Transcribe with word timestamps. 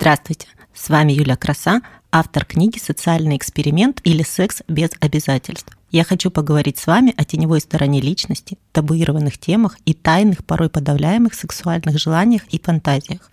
Здравствуйте, 0.00 0.46
с 0.72 0.88
вами 0.88 1.12
Юля 1.12 1.36
Краса, 1.36 1.82
автор 2.10 2.46
книги 2.46 2.78
«Социальный 2.78 3.36
эксперимент» 3.36 4.00
или 4.02 4.22
«Секс 4.22 4.62
без 4.66 4.88
обязательств». 4.98 5.76
Я 5.90 6.04
хочу 6.04 6.30
поговорить 6.30 6.78
с 6.78 6.86
вами 6.86 7.12
о 7.18 7.26
теневой 7.26 7.60
стороне 7.60 8.00
личности, 8.00 8.56
табуированных 8.72 9.36
темах 9.36 9.76
и 9.84 9.92
тайных, 9.92 10.42
порой 10.46 10.70
подавляемых 10.70 11.34
сексуальных 11.34 11.98
желаниях 11.98 12.44
и 12.48 12.58
фантазиях. 12.58 13.30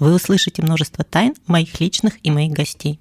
Вы 0.00 0.14
услышите 0.14 0.62
множество 0.62 1.04
тайн 1.04 1.34
моих 1.46 1.78
личных 1.78 2.14
и 2.24 2.32
моих 2.32 2.50
гостей. 2.50 2.98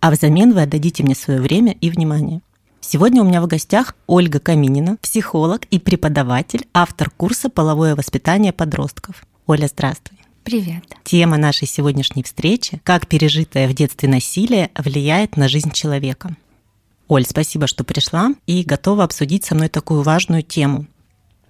А 0.00 0.10
взамен 0.10 0.54
вы 0.54 0.62
отдадите 0.62 1.02
мне 1.02 1.14
свое 1.14 1.42
время 1.42 1.72
и 1.72 1.90
внимание. 1.90 2.40
Сегодня 2.80 3.20
у 3.20 3.26
меня 3.26 3.42
в 3.42 3.46
гостях 3.46 3.94
Ольга 4.06 4.40
Каминина, 4.40 4.96
психолог 5.02 5.66
и 5.66 5.78
преподаватель, 5.78 6.66
автор 6.72 7.10
курса 7.10 7.50
«Половое 7.50 7.94
воспитание 7.94 8.54
подростков». 8.54 9.26
Оля, 9.46 9.66
здравствуй. 9.66 10.21
Привет. 10.44 10.82
Тема 11.04 11.36
нашей 11.36 11.68
сегодняшней 11.68 12.24
встречи– 12.24 12.80
как 12.84 13.06
пережитое 13.06 13.68
в 13.68 13.74
детстве 13.74 14.08
насилие 14.08 14.70
влияет 14.76 15.36
на 15.36 15.46
жизнь 15.46 15.70
человека. 15.70 16.34
Оль, 17.06 17.24
спасибо, 17.24 17.68
что 17.68 17.84
пришла 17.84 18.34
и 18.46 18.64
готова 18.64 19.04
обсудить 19.04 19.44
со 19.44 19.54
мной 19.54 19.68
такую 19.68 20.02
важную 20.02 20.42
тему. 20.42 20.86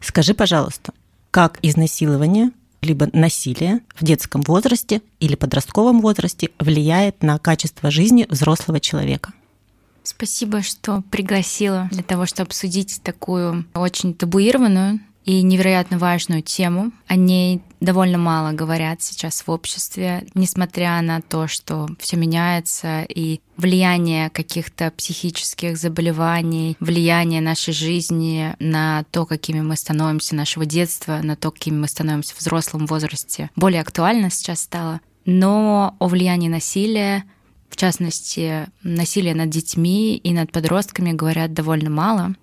Скажи, 0.01 0.35
пожалуйста, 0.35 0.93
как 1.31 1.59
изнасилование 1.63 2.51
либо 2.83 3.09
насилие 3.15 3.81
в 3.95 4.05
детском 4.05 4.43
возрасте 4.43 5.01
или 5.21 5.37
подростковом 5.37 6.03
возрасте 6.03 6.51
влияет 6.59 7.23
на 7.23 7.39
качество 7.39 7.91
жизни 7.91 8.27
взрослого 8.29 8.79
человека? 8.79 9.33
Спасибо, 10.03 10.61
что 10.63 11.03
пригласила 11.11 11.89
для 11.93 12.03
того, 12.03 12.27
чтобы 12.27 12.49
обсудить 12.49 13.01
такую 13.03 13.65
очень 13.73 14.13
табуированную 14.13 15.01
и 15.25 15.43
невероятно 15.43 15.99
важную 15.99 16.43
тему. 16.43 16.93
О 17.07 17.15
ней 17.15 17.63
довольно 17.83 18.19
мало 18.19 18.53
говорят 18.53 19.03
сейчас 19.03 19.43
в 19.47 19.51
обществе, 19.51 20.27
несмотря 20.35 21.01
на 21.03 21.21
то, 21.21 21.49
что 21.49 21.89
все 21.99 22.17
меняется 22.17 23.03
и 23.03 23.41
влияние 23.57 24.31
каких-то 24.31 24.91
психических 24.91 25.77
заболеваний, 25.77 26.77
влияние 26.81 27.41
нашей 27.41 27.75
жизни 27.75 28.55
на 28.59 29.05
то, 29.11 29.27
какими 29.27 29.61
мы 29.61 29.77
становимся, 29.77 30.35
нашего 30.35 30.65
детства, 30.65 31.21
на 31.23 31.37
то, 31.37 31.51
какими 31.51 31.77
мы 31.77 31.89
становимся 31.89 32.35
в 32.35 32.39
взрослом 32.39 32.87
возрасте, 32.87 33.51
более 33.57 33.81
актуально 33.81 34.31
сейчас 34.31 34.61
стало. 34.61 35.01
Но 35.25 35.97
о 35.99 36.09
влиянии 36.09 36.49
насилия 36.49 37.25
в 37.73 37.77
частности, 37.77 38.67
насилие 38.83 39.35
над 39.35 39.49
детьми 39.49 40.19
и 40.19 40.35
над 40.35 40.53
подростками 40.53 41.13
говорят 41.13 41.55
довольно 41.55 41.89
мало. 41.89 42.35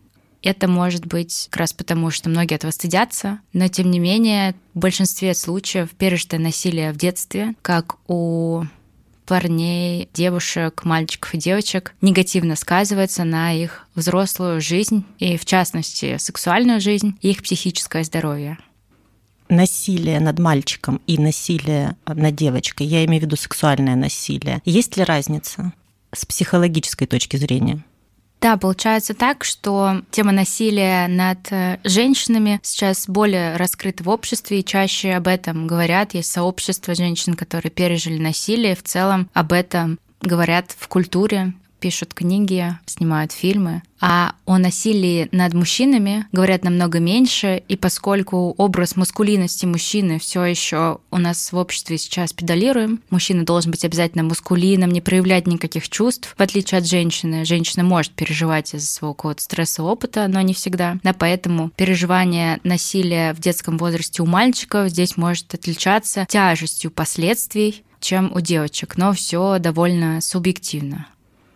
Это 0.42 0.68
может 0.68 1.06
быть 1.06 1.48
как 1.50 1.60
раз 1.60 1.74
потому, 1.74 2.12
что 2.12 2.30
многие 2.30 2.56
этого 2.56 2.72
стыдятся, 2.72 3.40
но 3.52 3.68
тем 3.68 3.92
не 3.92 4.00
менее 4.00 4.56
в 4.74 4.80
большинстве 4.80 5.34
случаев 5.34 5.90
пережитое 5.92 6.40
насилие 6.40 6.94
в 6.94 6.98
детстве, 6.98 7.56
как 7.62 7.98
у 8.08 8.64
парней, 9.26 10.10
девушек, 10.14 10.86
мальчиков 10.86 11.36
и 11.36 11.38
девочек 11.38 11.94
негативно 12.02 12.56
сказывается 12.56 13.26
на 13.26 13.54
их 13.54 13.88
взрослую 13.94 14.60
жизнь 14.60 15.06
и, 15.20 15.38
в 15.38 15.46
частности, 15.46 16.18
сексуальную 16.18 16.82
жизнь 16.82 17.16
и 17.22 17.30
их 17.30 17.44
психическое 17.44 18.04
здоровье. 18.04 18.58
Насилие 19.48 20.20
над 20.20 20.40
мальчиком 20.40 21.02
и 21.06 21.18
насилие 21.20 21.96
над 22.08 22.36
девочкой, 22.36 22.88
я 22.88 23.06
имею 23.06 23.22
в 23.22 23.26
виду 23.26 23.36
сексуальное 23.36 23.96
насилие, 23.96 24.62
есть 24.66 24.98
ли 24.98 25.04
разница 25.04 25.74
с 26.12 26.26
психологической 26.26 27.06
точки 27.06 27.38
зрения? 27.38 27.84
Да, 28.42 28.56
получается 28.56 29.14
так, 29.14 29.44
что 29.44 30.02
тема 30.12 30.32
насилия 30.32 31.08
над 31.08 31.52
э, 31.52 31.80
женщинами 31.84 32.62
сейчас 32.64 33.06
более 33.08 33.58
раскрыта 33.58 34.04
в 34.04 34.10
обществе, 34.10 34.60
и 34.60 34.66
чаще 34.66 35.12
об 35.12 35.28
этом 35.28 35.68
говорят. 35.68 36.14
Есть 36.14 36.32
сообщество 36.32 36.96
женщин, 36.96 37.34
которые 37.34 37.70
пережили 37.70 38.18
насилие, 38.18 38.76
в 38.76 38.84
целом 38.84 39.30
об 39.34 39.52
этом 39.52 40.00
говорят 40.22 40.74
в 40.78 40.88
культуре, 40.88 41.54
пишут 41.80 42.14
книги, 42.14 42.78
снимают 42.86 43.32
фильмы. 43.32 43.82
А 44.02 44.36
о 44.46 44.58
насилии 44.58 45.28
над 45.32 45.54
мужчинами 45.54 46.26
говорят 46.32 46.64
намного 46.64 47.00
меньше, 47.00 47.62
и 47.68 47.76
поскольку 47.76 48.54
образ 48.58 48.96
маскулинности 48.96 49.66
мужчины 49.66 50.20
все 50.20 50.46
еще 50.46 51.00
у 51.12 51.18
нас 51.18 51.52
в 51.52 51.58
обществе 51.58 51.98
сейчас 51.98 52.32
педалируем, 52.32 53.02
мужчина 53.10 53.44
должен 53.44 53.72
быть 53.72 53.84
обязательно 53.84 54.24
маскулином, 54.24 54.92
не 54.92 55.02
проявлять 55.02 55.48
никаких 55.48 55.90
чувств, 55.90 56.34
в 56.38 56.42
отличие 56.42 56.80
от 56.80 56.88
женщины. 56.88 57.44
Женщина 57.44 57.84
может 57.84 58.14
переживать 58.14 58.74
из-за 58.74 58.88
своего 58.88 59.14
какого-то 59.14 59.44
стрессового 59.44 59.92
опыта, 59.92 60.28
но 60.30 60.40
не 60.42 60.54
всегда. 60.54 60.98
Да, 61.04 61.14
поэтому 61.14 61.70
переживание 61.72 62.60
насилия 62.64 63.34
в 63.34 63.40
детском 63.40 63.78
возрасте 63.78 64.22
у 64.22 64.26
мальчиков 64.26 64.90
здесь 64.90 65.18
может 65.18 65.54
отличаться 65.54 66.26
тяжестью 66.30 66.90
последствий, 66.90 67.84
чем 68.00 68.32
у 68.34 68.40
девочек, 68.40 68.96
но 68.98 69.12
все 69.14 69.60
довольно 69.60 70.22
субъективно. 70.22 71.08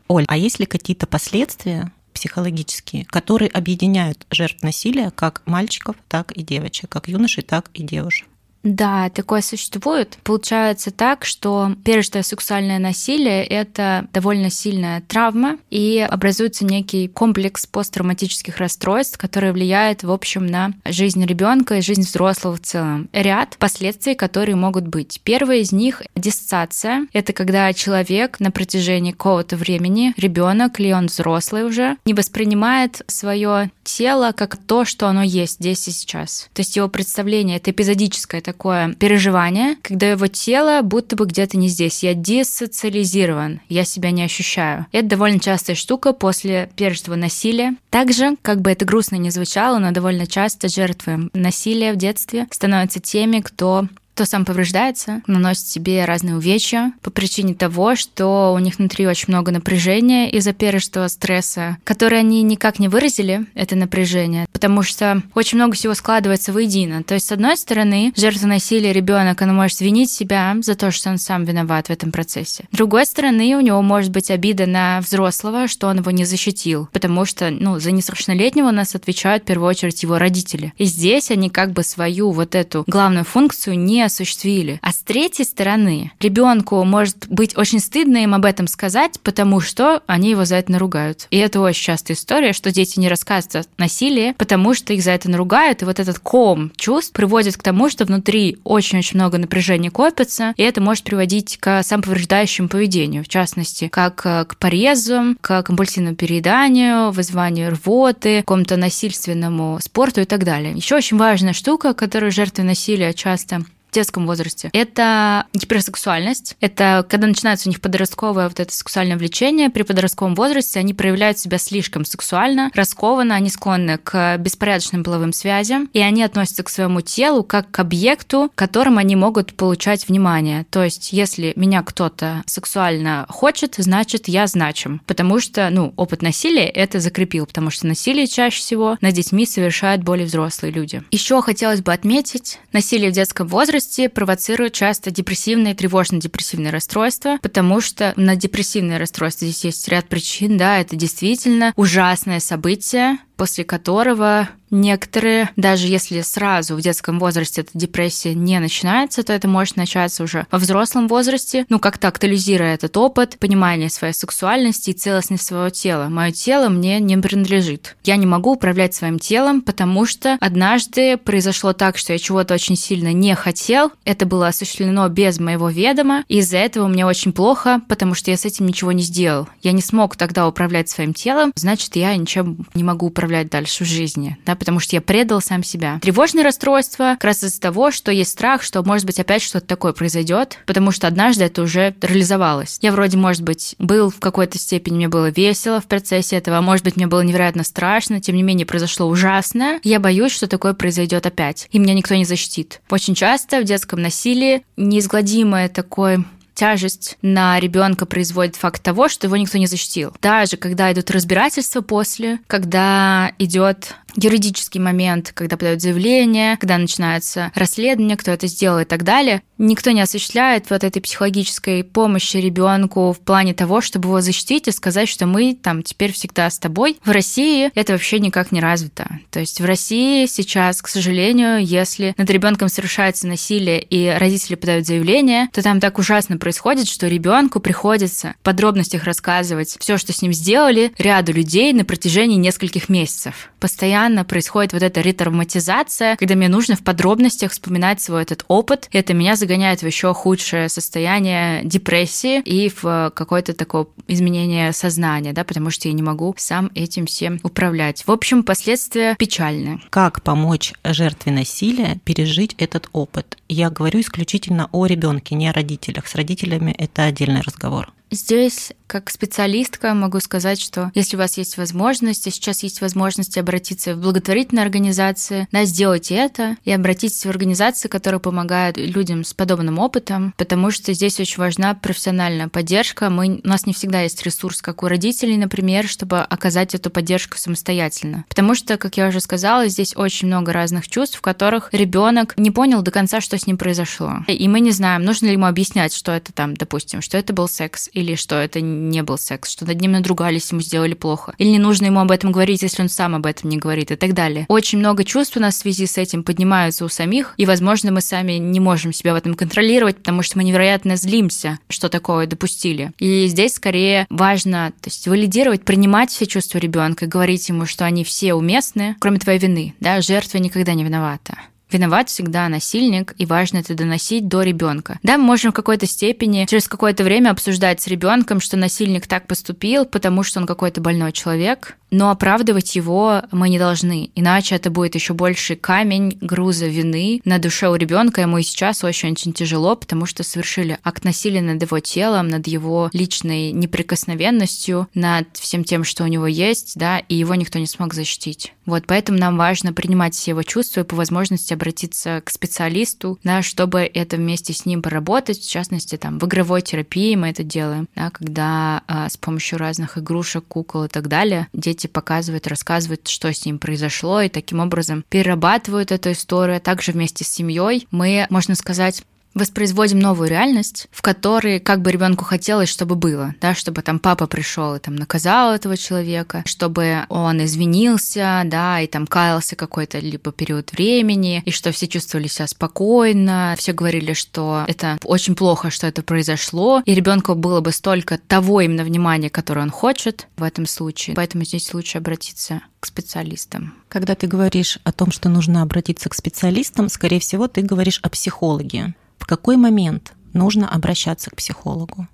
Оль, 0.08 0.26
а 0.28 0.38
есть 0.38 0.60
ли 0.60 0.66
какие-то 0.66 1.08
последствия 1.08 1.92
психологические, 2.14 3.06
которые 3.06 3.50
объединяют 3.50 4.26
жертв 4.30 4.62
насилия 4.64 5.12
как 5.12 5.42
мальчиков, 5.46 5.96
так 6.08 6.32
и 6.32 6.44
девочек, 6.44 6.90
как 6.90 7.08
юношей, 7.08 7.44
так 7.44 7.70
и 7.74 7.84
девушек? 7.84 8.28
Да, 8.64 9.10
такое 9.10 9.42
существует. 9.42 10.18
Получается 10.24 10.92
так, 10.92 11.26
что 11.26 11.74
пережитое 11.84 12.24
сексуальное 12.24 12.80
насилие— 12.80 13.44
это 13.46 14.08
довольно 14.14 14.50
сильная 14.50 15.02
травма, 15.02 15.58
и 15.70 16.00
образуется 16.00 16.66
некий 16.66 17.10
комплекс 17.10 17.66
посттравматических 17.68 18.58
расстройств, 18.58 19.18
который 19.18 19.52
влияет, 19.52 20.04
в 20.04 20.12
общем, 20.12 20.46
на 20.46 20.74
жизнь 20.86 21.26
ребенка 21.26 21.76
и 21.76 21.82
жизнь 21.82 22.04
взрослого 22.04 22.56
в 22.56 22.62
целом. 22.62 23.10
Ряд 23.12 23.58
последствий, 23.58 24.16
которые 24.16 24.56
могут 24.56 24.88
быть. 24.88 25.20
Первое 25.24 25.58
из 25.58 25.74
них— 25.74 26.02
диссоциация. 26.16 27.08
Это 27.12 27.34
когда 27.34 27.72
человек 27.74 28.40
на 28.40 28.52
протяжении 28.52 29.12
какого-то 29.12 29.58
времени, 29.58 30.14
ребенок 30.16 30.80
или 30.80 30.94
он 30.94 31.08
взрослый 31.08 31.66
уже, 31.66 31.98
не 32.06 32.14
воспринимает 32.14 33.02
свое 33.08 33.72
тело 33.84 34.32
как 34.32 34.56
то, 34.56 34.86
что 34.86 35.08
оно 35.08 35.24
есть 35.24 35.56
здесь 35.56 35.88
и 35.90 35.92
сейчас. 35.92 36.48
То 36.54 36.62
есть 36.62 36.78
его 36.78 36.88
представление— 36.88 37.58
это 37.58 37.72
эпизодическое, 37.72 38.42
такое 38.54 38.94
переживание, 38.94 39.78
когда 39.82 40.12
его 40.12 40.28
тело 40.28 40.82
будто 40.84 41.16
бы 41.16 41.26
где-то 41.26 41.58
не 41.58 41.68
здесь. 41.70 42.04
Я 42.04 42.14
диссоциализирован, 42.14 43.62
я 43.68 43.84
себя 43.84 44.12
не 44.12 44.24
ощущаю. 44.24 44.86
Это 44.92 45.08
довольно 45.08 45.40
частая 45.40 45.76
штука 45.76 46.14
после 46.14 46.70
пережитого 46.76 47.16
насилия. 47.16 47.76
Также, 47.90 48.36
как 48.42 48.62
бы 48.62 48.72
это 48.72 48.86
грустно 48.86 49.16
ни 49.16 49.30
звучало, 49.30 49.80
но 49.80 49.92
довольно 49.92 50.28
часто 50.28 50.68
жертвы 50.68 51.30
насилия 51.34 51.94
в 51.94 51.98
детстве 51.98 52.48
становятся 52.52 53.00
теми, 53.00 53.40
кто 53.40 53.88
кто 54.14 54.26
сам 54.26 54.46
повреждается, 54.46 55.22
наносит 55.26 55.68
себе 55.68 56.06
разные 56.06 56.36
увечья 56.36 56.94
по 57.02 57.10
причине 57.10 57.56
того, 57.56 57.96
что 57.96 58.54
у 58.54 58.60
них 58.60 58.78
внутри 58.78 59.08
очень 59.08 59.26
много 59.30 59.52
напряжения 59.52 60.30
из-за 60.30 60.54
пережитого 60.54 61.08
стресса, 61.08 61.78
которое 61.84 62.18
они 62.18 62.44
никак 62.44 62.78
не 62.78 62.90
выразили, 62.90 63.48
это 63.56 63.76
напряжение, 63.76 64.46
потому 64.54 64.84
что 64.84 65.24
очень 65.34 65.58
много 65.58 65.76
всего 65.76 65.96
складывается 65.96 66.54
воедино. 66.54 67.04
То 67.04 67.16
есть, 67.16 67.26
с 67.26 67.32
одной 67.32 67.58
стороны, 67.58 68.14
жертва 68.16 68.46
насилия 68.46 68.94
ребенок, 68.94 69.42
он 69.42 69.56
может 69.56 69.82
винить 69.82 70.12
себя 70.12 70.56
за 70.62 70.76
то, 70.76 70.92
что 70.92 71.10
он 71.10 71.18
сам 71.18 71.44
виноват 71.44 71.88
в 71.88 71.92
этом 71.92 72.12
процессе. 72.12 72.66
С 72.72 72.78
другой 72.78 73.08
стороны, 73.08 73.56
у 73.56 73.62
него 73.62 73.82
может 73.82 74.12
быть 74.12 74.30
обида 74.30 74.68
на 74.68 75.00
взрослого, 75.02 75.68
что 75.68 75.88
он 75.88 75.98
его 75.98 76.12
не 76.12 76.26
защитил, 76.26 76.88
потому 76.94 77.26
что, 77.26 77.50
ну, 77.50 77.80
за 77.80 77.92
несовершеннолетнего 77.92 78.70
нас 78.70 78.94
отвечают 78.94 79.44
в 79.44 79.46
первую 79.48 79.70
очередь 79.70 80.04
его 80.04 80.20
родители. 80.20 80.72
И 80.78 80.86
здесь 80.86 81.32
они 81.32 81.50
как 81.50 81.72
бы 81.72 81.84
свою 81.84 82.30
вот 82.30 82.54
эту 82.54 82.84
главную 82.86 83.26
функцию 83.26 83.80
не 83.80 84.03
осуществили. 84.06 84.80
А 84.82 84.92
с 84.92 85.00
третьей 85.00 85.46
стороны, 85.46 86.12
ребенку 86.20 86.84
может 86.84 87.28
быть 87.30 87.58
очень 87.58 87.80
стыдно 87.80 88.18
им 88.18 88.34
об 88.34 88.46
этом 88.46 88.68
сказать, 88.68 89.20
потому 89.22 89.60
что 89.60 90.02
они 90.08 90.32
его 90.32 90.46
за 90.46 90.56
это 90.56 90.72
наругают. 90.72 91.28
И 91.32 91.38
это 91.38 91.60
очень 91.60 91.84
частая 91.84 92.16
история, 92.16 92.54
что 92.54 92.72
дети 92.72 93.00
не 93.00 93.10
рассказывают 93.10 93.68
о 93.78 93.82
насилии, 93.82 94.34
потому 94.38 94.74
что 94.74 94.94
их 94.94 95.04
за 95.04 95.12
это 95.12 95.30
наругают, 95.30 95.82
и 95.82 95.86
вот 95.86 96.00
этот 96.00 96.20
ком 96.20 96.72
чувств 96.76 97.14
приводит 97.14 97.58
к 97.58 97.64
тому, 97.64 97.90
что 97.90 98.06
внутри 98.06 98.58
очень-очень 98.64 99.18
много 99.18 99.38
напряжения 99.38 99.92
копится, 99.92 100.54
и 100.58 100.64
это 100.64 100.82
может 100.82 101.04
приводить 101.04 101.58
к 101.58 101.84
самоповреждающему 101.84 102.70
поведению, 102.70 103.24
в 103.24 103.28
частности, 103.28 103.88
как 103.88 104.26
э, 104.26 104.46
к 104.46 104.58
порезам, 104.58 105.38
к 105.42 105.64
компульсивному 105.64 106.16
перееданию, 106.16 107.12
вызыванию 107.12 107.72
рвоты, 107.72 108.42
какому-то 108.42 108.78
насильственному 108.78 109.80
спорту 109.82 110.22
и 110.22 110.26
так 110.26 110.44
далее. 110.44 110.74
Еще 110.74 110.96
очень 110.96 111.18
важная 111.18 111.54
штука, 111.54 111.94
которую 111.94 112.32
жертвы 112.32 112.64
насилия 112.64 113.14
часто 113.14 113.64
детском 113.94 114.26
возрасте. 114.26 114.70
Это 114.74 115.46
гиперсексуальность. 115.54 116.56
Это 116.60 117.06
когда 117.08 117.28
начинается 117.28 117.70
у 117.70 117.72
них 117.72 117.80
подростковое 117.80 118.50
вот 118.50 118.60
это 118.60 118.74
сексуальное 118.74 119.18
влечение. 119.18 119.70
При 119.70 119.84
подростковом 119.84 120.36
возрасте 120.36 120.80
они 120.80 120.94
проявляют 120.94 121.40
себя 121.40 121.58
слишком 121.58 122.06
сексуально, 122.06 122.72
раскованно, 122.74 123.36
они 123.36 123.50
склонны 123.50 123.98
к 123.98 124.38
беспорядочным 124.38 125.04
половым 125.04 125.34
связям, 125.34 125.90
и 125.94 126.00
они 126.00 126.24
относятся 126.24 126.64
к 126.64 126.70
своему 126.70 127.02
телу 127.02 127.44
как 127.44 127.72
к 127.72 127.80
объекту, 127.80 128.52
которым 128.56 128.98
они 128.98 129.16
могут 129.16 129.54
получать 129.54 130.08
внимание. 130.08 130.66
То 130.70 130.84
есть, 130.84 131.14
если 131.14 131.54
меня 131.56 131.84
кто-то 131.84 132.44
сексуально 132.46 133.26
хочет, 133.30 133.76
значит, 133.78 134.28
я 134.28 134.48
значим. 134.48 135.02
Потому 135.06 135.40
что, 135.40 135.70
ну, 135.70 135.94
опыт 135.96 136.22
насилия 136.22 136.68
это 136.68 137.00
закрепил, 137.00 137.46
потому 137.46 137.70
что 137.70 137.88
насилие 137.88 138.28
чаще 138.28 138.60
всего 138.60 138.98
над 139.02 139.14
детьми 139.14 139.46
совершают 139.46 140.04
более 140.04 140.26
взрослые 140.26 140.72
люди. 140.72 141.04
Еще 141.12 141.42
хотелось 141.42 141.82
бы 141.82 141.94
отметить 141.94 142.60
насилие 142.72 143.12
в 143.12 143.14
детском 143.14 143.48
возрасте 143.48 143.83
возрасте 143.84 144.10
провоцирует 144.10 144.74
часто 144.74 145.12
депрессивные, 145.12 145.76
тревожно-депрессивные 145.76 146.72
расстройства, 146.72 147.38
потому 147.42 147.82
что 147.82 148.14
на 148.16 148.36
депрессивные 148.36 148.98
расстройства 148.98 149.46
здесь 149.46 149.66
есть 149.66 149.88
ряд 149.90 150.08
причин, 150.08 150.58
да, 150.58 150.80
это 150.80 150.96
действительно 150.96 151.74
ужасное 151.76 152.40
событие, 152.40 153.18
после 153.44 153.66
которого 153.66 154.48
некоторые, 154.74 155.50
даже 155.56 155.88
если 155.88 156.22
сразу 156.22 156.76
в 156.76 156.82
детском 156.82 157.20
возрасте 157.20 157.62
эта 157.62 157.72
депрессия 157.74 158.34
не 158.34 158.58
начинается, 158.60 159.22
то 159.22 159.34
это 159.34 159.48
может 159.48 159.76
начаться 159.76 160.24
уже 160.24 160.48
во 160.50 160.58
взрослом 160.58 161.08
возрасте, 161.08 161.66
ну, 161.70 161.80
как-то 161.80 162.08
актуализируя 162.08 162.74
этот 162.74 162.98
опыт, 162.98 163.38
понимание 163.40 163.90
своей 163.90 164.14
сексуальности 164.14 164.90
и 164.90 164.94
целостности 164.94 165.46
своего 165.46 165.70
тела. 165.70 166.08
Мое 166.10 166.32
тело 166.32 166.70
мне 166.70 167.00
не 167.00 167.18
принадлежит. 167.18 167.96
Я 168.04 168.16
не 168.16 168.26
могу 168.26 168.54
управлять 168.54 168.96
своим 168.96 169.20
телом, 169.20 169.62
потому 169.62 170.06
что 170.06 170.38
однажды 170.40 171.18
произошло 171.18 171.74
так, 171.74 171.98
что 171.98 172.14
я 172.14 172.20
чего-то 172.20 172.54
очень 172.54 172.76
сильно 172.76 173.14
не 173.14 173.36
хотел, 173.36 173.92
это 174.06 174.26
было 174.26 174.48
осуществлено 174.48 175.08
без 175.10 175.40
моего 175.40 175.70
ведома, 175.70 176.24
и 176.28 176.40
из-за 176.40 176.58
этого 176.58 176.88
мне 176.88 177.06
очень 177.06 177.34
плохо, 177.34 177.82
потому 177.88 178.16
что 178.16 178.32
я 178.32 178.38
с 178.38 178.46
этим 178.46 178.66
ничего 178.66 178.92
не 178.92 179.04
сделал. 179.04 179.48
Я 179.62 179.74
не 179.74 179.82
смог 179.82 180.16
тогда 180.16 180.48
управлять 180.48 180.90
своим 180.90 181.14
телом, 181.14 181.52
значит, 181.56 181.96
я 181.96 182.16
ничем 182.16 182.66
не 182.74 182.84
могу 182.84 183.08
управлять 183.08 183.33
управлять 183.34 183.50
дальше 183.50 183.84
в 183.84 183.88
жизни, 183.88 184.38
да, 184.46 184.56
потому 184.56 184.80
что 184.80 184.96
я 184.96 185.02
предал 185.02 185.42
сам 185.42 185.64
себя. 185.64 186.00
Тревожные 186.02 186.44
расстройства 186.44 187.14
как 187.14 187.26
раз 187.26 187.44
из-за 187.44 187.60
того, 187.60 187.92
что 187.92 188.12
есть 188.12 188.32
страх, 188.32 188.62
что, 188.62 188.84
может 188.84 189.06
быть, 189.06 189.20
опять 189.20 189.42
что-то 189.42 189.66
такое 189.66 189.94
произойдет, 189.94 190.60
потому 190.68 190.92
что 190.92 191.08
однажды 191.08 191.46
это 191.46 191.64
уже 191.64 191.96
реализовалось. 192.02 192.78
Я 192.82 192.92
вроде, 192.92 193.18
может 193.18 193.42
быть, 193.42 193.76
был 193.80 194.12
в 194.12 194.20
какой-то 194.20 194.60
степени, 194.60 194.96
мне 194.96 195.08
было 195.08 195.30
весело 195.32 195.82
в 195.82 195.88
процессе 195.88 196.36
этого, 196.36 196.58
а 196.58 196.62
может 196.62 196.86
быть, 196.86 196.96
мне 196.96 197.08
было 197.08 197.22
невероятно 197.22 197.64
страшно, 197.64 198.22
тем 198.22 198.36
не 198.36 198.44
менее, 198.44 198.66
произошло 198.66 199.08
ужасное. 199.08 199.80
Я 199.84 200.00
боюсь, 200.00 200.32
что 200.32 200.48
такое 200.48 200.74
произойдет 200.74 201.26
опять, 201.26 201.68
и 201.72 201.80
меня 201.80 201.94
никто 201.94 202.14
не 202.14 202.26
защитит. 202.26 202.82
Очень 202.90 203.16
часто 203.16 203.62
в 203.62 203.64
детском 203.64 204.02
насилии 204.02 204.64
неизгладимое 204.78 205.70
такое 205.70 206.24
тяжесть 206.54 207.18
на 207.22 207.60
ребенка 207.60 208.06
производит 208.06 208.56
факт 208.56 208.82
того, 208.82 209.10
что 209.10 209.28
его 209.28 209.38
никто 209.38 209.58
не 209.58 209.68
защитил. 209.68 210.14
Даже 210.22 210.58
когда 210.58 210.92
идут 210.92 211.12
разбирательства 211.12 211.82
после, 211.82 212.40
когда 212.48 213.32
идет 213.40 213.96
юридический 214.16 214.80
момент, 214.80 215.32
когда 215.34 215.58
подают 215.58 215.82
заявление, 215.82 216.58
когда 216.58 216.78
начинается 216.78 217.52
расследование, 217.56 218.18
кто 218.18 218.32
это 218.32 218.48
сделал 218.48 218.80
и 218.80 218.86
так 218.86 219.04
далее, 219.04 219.42
никто 219.58 219.92
не 219.92 220.02
осуществляет 220.02 220.70
вот 220.70 220.84
этой 220.84 221.02
психологической 221.02 221.84
помощи 221.84 222.38
ребенку 222.38 223.12
в 223.12 223.20
плане 223.20 223.54
того, 223.54 223.82
чтобы 223.82 224.10
его 224.10 224.22
защитить 224.22 224.68
и 224.68 224.72
сказать, 224.72 225.10
что 225.10 225.26
мы 225.26 225.58
там 225.62 225.84
теперь 225.84 226.12
всегда 226.12 226.50
с 226.50 226.60
тобой. 226.60 226.98
В 227.04 227.12
России 227.12 227.72
это 227.76 227.94
вообще 227.94 228.20
никак 228.20 228.52
не 228.52 228.60
развито. 228.60 229.08
То 229.32 229.40
есть 229.40 229.60
в 229.60 229.66
России 229.66 230.26
сейчас, 230.26 230.82
к 230.82 230.88
сожалению, 230.88 231.64
если 231.66 232.14
над 232.18 232.30
ребенком 232.30 232.70
совершается 232.70 233.28
насилие 233.28 233.82
и 233.82 234.10
родители 234.10 234.56
подают 234.56 234.86
заявление, 234.86 235.50
то 235.54 235.62
там 235.62 235.80
так 235.80 235.98
ужасно 235.98 236.38
происходит, 236.38 236.88
что 236.88 237.08
ребенку 237.08 237.60
приходится 237.60 238.36
в 238.42 238.44
подробностях 238.44 239.04
рассказывать 239.04 239.78
все, 239.80 239.98
что 239.98 240.14
с 240.14 240.22
ним 240.22 240.34
сделали, 240.34 240.94
ряду 240.98 241.34
людей 241.34 241.74
на 241.74 241.86
протяжении 241.86 242.38
нескольких 242.38 242.90
месяцев. 242.90 243.50
Постоянно 243.60 244.03
постоянно 244.04 244.26
происходит 244.26 244.74
вот 244.74 244.84
эта 244.84 245.00
ретравматизация, 245.00 246.18
когда 246.18 246.36
мне 246.36 246.50
нужно 246.50 246.76
в 246.76 246.84
подробностях 246.84 247.54
вспоминать 247.54 248.02
свой 248.02 248.24
этот 248.24 248.44
опыт. 248.50 248.90
И 248.92 248.98
это 248.98 249.14
меня 249.14 249.38
загоняет 249.38 249.82
в 249.82 249.86
еще 249.86 250.14
худшее 250.14 250.68
состояние 250.68 251.64
депрессии 251.64 252.42
и 252.42 252.70
в 252.70 253.12
какое-то 253.16 253.54
такое 253.54 253.86
изменение 254.10 254.74
сознания, 254.74 255.32
да, 255.32 255.46
потому 255.46 255.70
что 255.70 255.88
я 255.88 255.94
не 255.94 256.02
могу 256.02 256.36
сам 256.38 256.70
этим 256.76 257.06
всем 257.06 257.40
управлять. 257.44 258.06
В 258.06 258.12
общем, 258.12 258.44
последствия 258.44 259.16
печальны. 259.18 259.82
Как 259.90 260.22
помочь 260.22 260.74
жертве 260.84 261.32
насилия 261.32 261.98
пережить 262.04 262.56
этот 262.58 262.90
опыт? 262.92 263.38
Я 263.48 263.70
говорю 263.70 264.02
исключительно 264.02 264.68
о 264.74 264.86
ребенке, 264.86 265.36
не 265.36 265.48
о 265.48 265.54
родителях. 265.54 266.08
С 266.08 266.16
родителями 266.16 266.76
это 266.78 267.04
отдельный 267.04 267.42
разговор. 267.42 267.94
Здесь 268.12 268.74
как 268.94 269.10
специалистка 269.10 269.96
могу 269.96 270.20
сказать, 270.20 270.62
что 270.62 270.92
если 270.94 271.16
у 271.16 271.20
вас 271.20 271.40
есть 271.40 271.58
возможность, 271.58 272.28
и 272.28 272.30
сейчас 272.30 272.62
есть 272.62 272.80
возможность 272.80 273.40
обратиться 273.40 273.96
в 273.96 274.00
благотворительные 274.00 274.62
организации, 274.62 275.48
да, 275.52 275.66
сделайте 275.66 276.14
это 276.14 276.58
и 276.64 276.72
обратитесь 276.72 277.26
в 277.26 277.30
организации, 277.30 277.88
которые 277.88 278.20
помогают 278.20 278.78
людям 278.78 279.24
с 279.24 279.34
подобным 279.34 279.80
опытом, 279.80 280.36
потому 280.38 280.70
что 280.70 280.94
здесь 280.94 281.20
очень 281.20 281.40
важна 281.40 281.74
профессиональная 281.74 282.50
поддержка. 282.50 283.10
Мы, 283.10 283.42
у 283.44 283.48
нас 283.48 283.66
не 283.66 283.74
всегда 283.74 284.02
есть 284.02 284.22
ресурс, 284.22 284.62
как 284.62 284.84
у 284.84 284.88
родителей, 284.88 285.38
например, 285.38 285.88
чтобы 285.88 286.20
оказать 286.20 286.76
эту 286.76 286.92
поддержку 286.92 287.40
самостоятельно. 287.40 288.26
Потому 288.30 288.54
что, 288.54 288.78
как 288.78 288.96
я 288.98 289.08
уже 289.08 289.22
сказала, 289.22 289.70
здесь 289.70 289.98
очень 289.98 290.28
много 290.28 290.54
разных 290.54 290.88
чувств, 290.88 291.18
в 291.18 291.22
которых 291.22 291.70
ребенок 291.72 292.38
не 292.38 292.52
понял 292.52 292.84
до 292.84 292.92
конца, 292.92 293.22
что 293.22 293.40
с 293.40 293.48
ним 293.48 293.58
произошло. 293.58 294.18
И 294.28 294.48
мы 294.48 294.60
не 294.60 294.70
знаем, 294.70 295.04
нужно 295.04 295.26
ли 295.26 295.32
ему 295.32 295.48
объяснять, 295.48 295.96
что 295.96 296.12
это 296.12 296.32
там, 296.32 296.56
допустим, 296.56 297.02
что 297.02 297.18
это 297.18 297.34
был 297.34 297.48
секс, 297.48 297.90
или 297.92 298.14
что 298.14 298.36
это 298.36 298.62
не 298.90 299.04
был 299.04 299.18
секс, 299.18 299.52
что 299.52 299.66
над 299.66 299.80
ним 299.82 299.92
надругались, 299.92 300.52
ему 300.52 300.62
сделали 300.62 300.94
плохо, 300.94 301.34
или 301.38 301.50
не 301.50 301.60
нужно 301.60 301.86
ему 301.86 302.00
об 302.00 302.12
этом 302.12 302.32
говорить, 302.32 302.62
если 302.62 302.82
он 302.82 302.90
сам 302.90 303.16
об 303.16 303.26
этом 303.26 303.50
не 303.50 303.58
говорит 303.58 303.92
и 303.92 303.96
так 303.96 304.14
далее. 304.14 304.46
Очень 304.50 304.80
много 304.80 305.04
чувств 305.04 305.38
у 305.38 305.40
нас 305.40 305.56
в 305.56 305.60
связи 305.60 305.86
с 305.86 305.98
этим 305.98 306.24
поднимаются 306.24 306.86
у 306.86 306.90
самих, 306.90 307.34
и, 307.38 307.46
возможно, 307.46 307.92
мы 307.92 308.02
сами 308.02 308.34
не 308.34 308.60
можем 308.60 308.94
себя 308.94 309.14
в 309.14 309.18
этом 309.18 309.34
контролировать, 309.34 309.98
потому 309.98 310.24
что 310.24 310.38
мы 310.38 310.44
невероятно 310.44 310.96
злимся, 310.96 311.60
что 311.70 311.90
такое 311.90 312.28
допустили. 312.28 312.92
И 313.00 313.28
здесь 313.28 313.56
скорее 313.56 314.06
важно, 314.10 314.74
то 314.82 314.90
есть 314.90 315.08
валидировать, 315.08 315.64
принимать 315.64 316.12
все 316.12 316.26
чувства 316.26 316.58
ребенка, 316.58 317.08
говорить 317.08 317.50
ему, 317.50 317.66
что 317.66 317.86
они 317.86 318.04
все 318.04 318.34
уместны, 318.34 318.96
кроме 319.00 319.20
твоей 319.20 319.40
вины. 319.40 319.74
Да, 319.80 320.02
жертва 320.02 320.38
никогда 320.38 320.74
не 320.74 320.84
виновата. 320.84 321.38
Виноват 321.74 322.10
всегда 322.10 322.48
насильник, 322.50 323.16
и 323.18 323.26
важно 323.26 323.58
это 323.58 323.74
доносить 323.74 324.28
до 324.28 324.44
ребенка. 324.44 325.00
Да, 325.02 325.18
мы 325.18 325.24
можем 325.24 325.52
в 325.52 325.56
какой-то 325.56 325.88
степени 325.88 326.46
через 326.46 326.68
какое-то 326.68 327.04
время 327.04 327.32
обсуждать 327.32 327.82
с 327.82 327.88
ребенком, 327.88 328.40
что 328.40 328.58
насильник 328.58 329.08
так 329.08 329.26
поступил, 329.26 329.86
потому 329.86 330.22
что 330.22 330.40
он 330.40 330.46
какой-то 330.46 330.82
больной 330.82 331.12
человек, 331.12 331.76
но 331.94 332.10
оправдывать 332.10 332.76
его 332.76 333.22
мы 333.32 333.50
не 333.50 333.60
должны, 333.60 334.10
иначе 334.16 334.56
это 334.56 334.72
будет 334.72 334.96
еще 334.96 335.14
больше 335.14 335.56
камень 335.56 336.18
груза 336.22 336.66
вины 336.66 337.22
на 337.24 337.38
душе 337.38 337.70
у 337.70 337.76
ребенка. 337.76 338.22
Ему 338.22 338.40
и 338.40 338.44
сейчас 338.44 338.84
очень-очень 338.84 339.32
тяжело, 339.32 339.76
потому 339.76 340.08
что 340.08 340.24
совершили 340.24 340.80
акт 340.84 341.04
насилия 341.04 341.42
над 341.42 341.62
его 341.62 341.80
телом, 341.80 342.30
над 342.30 342.48
его 342.48 342.90
личной 342.94 343.52
неприкосновенностью, 343.52 344.88
над 344.96 345.28
всем 345.34 345.64
тем, 345.64 345.84
что 345.84 346.04
у 346.04 346.08
него 346.08 346.26
есть, 346.26 346.74
да, 346.76 346.98
и 346.98 347.16
его 347.16 347.36
никто 347.36 347.60
не 347.60 347.68
смог 347.68 347.94
защитить. 347.94 348.54
Вот 348.66 348.86
поэтому 348.88 349.18
нам 349.20 349.38
важно 349.38 349.74
принимать 349.74 350.16
все 350.16 350.32
его 350.32 350.44
чувства 350.44 350.82
и 350.82 350.86
по 350.86 350.96
возможности 350.96 351.54
обратиться 351.54 352.22
к 352.24 352.30
специалисту, 352.30 353.20
да, 353.24 353.42
чтобы 353.42 353.82
это 353.82 354.18
вместе 354.18 354.54
с 354.54 354.66
ним 354.66 354.82
поработать. 354.82 355.40
В 355.40 355.50
частности, 355.50 355.98
там 355.98 356.18
в 356.18 356.26
игровой 356.26 356.62
терапии 356.62 357.16
мы 357.16 357.30
это 357.30 357.44
делаем, 357.44 357.88
да, 357.96 358.10
когда 358.10 358.82
а, 358.88 359.10
с 359.10 359.18
помощью 359.18 359.60
разных 359.60 359.98
игрушек, 359.98 360.46
кукол 360.48 360.86
и 360.86 360.88
так 360.88 361.08
далее 361.08 361.48
дети 361.54 361.83
дети 361.84 361.88
показывают, 361.88 362.48
рассказывают, 362.48 363.08
что 363.08 363.32
с 363.32 363.46
ним 363.46 363.60
произошло, 363.60 364.22
и 364.22 364.30
таким 364.30 364.60
образом 364.60 365.04
перерабатывают 365.10 365.92
эту 365.92 366.12
историю. 366.12 366.62
Также 366.62 366.92
вместе 366.92 367.24
с 367.24 367.30
семьей 367.30 367.88
мы, 367.92 368.26
можно 368.30 368.56
сказать, 368.56 369.04
воспроизводим 369.34 370.00
новую 370.00 370.30
реальность, 370.30 370.88
в 370.92 371.02
которой 371.02 371.60
как 371.60 371.82
бы 371.82 371.92
ребенку 371.92 372.24
хотелось, 372.24 372.70
чтобы 372.70 372.96
было, 372.96 373.36
да, 373.42 373.56
чтобы 373.56 373.82
там 373.82 374.00
папа 374.00 374.28
пришел 374.28 374.76
и 374.76 374.80
там 374.80 374.96
наказал 374.96 375.54
этого 375.54 375.78
человека, 375.78 376.44
чтобы 376.46 377.06
он 377.10 377.44
извинился, 377.44 378.44
да, 378.46 378.80
и 378.82 378.88
там 378.88 379.08
каялся 379.08 379.56
какой-то 379.56 380.00
либо 380.00 380.32
период 380.32 380.72
времени, 380.72 381.42
и 381.46 381.52
что 381.52 381.72
все 381.72 381.88
чувствовали 381.88 382.28
себя 382.28 382.48
спокойно, 382.48 383.56
все 383.58 383.74
говорили, 383.74 384.14
что 384.14 384.66
это 384.68 384.98
очень 385.04 385.36
плохо, 385.36 385.70
что 385.70 385.88
это 385.88 386.04
произошло, 386.04 386.82
и 386.86 386.94
ребенку 386.94 387.36
было 387.36 387.62
бы 387.62 387.72
столько 387.72 388.18
того 388.18 388.62
именно 388.62 388.84
внимания, 388.84 389.30
которое 389.30 389.62
он 389.62 389.72
хочет 389.72 390.28
в 390.38 390.44
этом 390.44 390.66
случае. 390.66 391.16
Поэтому 391.16 391.44
здесь 391.44 391.74
лучше 391.74 391.98
обратиться 391.98 392.62
к 392.80 392.86
специалистам. 392.86 393.74
Когда 393.88 394.16
ты 394.16 394.28
говоришь 394.28 394.80
о 394.84 394.92
том, 394.92 395.12
что 395.12 395.30
нужно 395.30 395.62
обратиться 395.62 396.10
к 396.10 396.14
специалистам, 396.14 396.90
скорее 396.90 397.20
всего, 397.20 397.48
ты 397.48 397.62
говоришь 397.62 398.00
о 398.02 398.10
психологе 398.10 398.94
в 399.18 399.26
какой 399.26 399.58
момент 399.58 400.14
нужно 400.34 400.70
обращаться 400.70 401.30
к 401.30 401.36
психологу? 401.36 402.08